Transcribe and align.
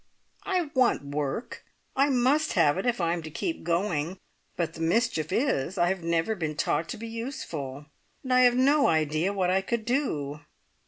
I 0.47 0.71
want 0.73 1.05
work! 1.05 1.63
I 1.95 2.09
must 2.09 2.53
have 2.53 2.75
it 2.79 2.87
if 2.87 2.99
I 2.99 3.13
am 3.13 3.21
to 3.21 3.29
keep 3.29 3.63
going, 3.63 4.17
but 4.57 4.73
the 4.73 4.81
mischief 4.81 5.31
is, 5.31 5.77
I 5.77 5.89
have 5.89 6.01
never 6.03 6.33
been 6.33 6.55
taught 6.55 6.89
to 6.89 6.97
be 6.97 7.07
useful, 7.07 7.85
and 8.23 8.33
I 8.33 8.39
have 8.39 8.55
no 8.57 8.87
idea 8.87 9.31
what 9.31 9.51
I 9.51 9.61
could 9.61 9.85
do! 9.85 10.39